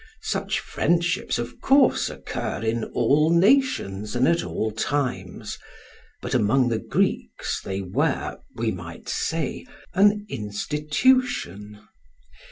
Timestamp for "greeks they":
6.79-7.81